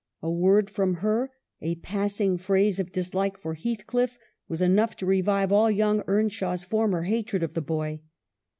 A 0.23 0.31
word 0.31 0.71
from 0.71 0.95
her, 1.05 1.29
a 1.61 1.75
passing 1.75 2.39
phrase 2.39 2.79
of 2.79 2.91
dislike 2.91 3.37
for 3.37 3.53
Heathcliff, 3.53 4.17
was 4.47 4.59
enough 4.59 4.95
to 4.95 5.05
revive 5.05 5.51
all 5.51 5.69
young 5.69 6.01
Earnshaw's 6.07 6.63
former 6.63 7.03
hatred 7.03 7.43
of 7.43 7.53
the 7.53 7.61
boy. 7.61 8.01